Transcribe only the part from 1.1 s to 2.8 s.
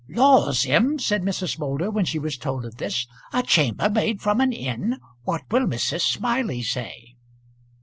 Mrs. Moulder, when she was told of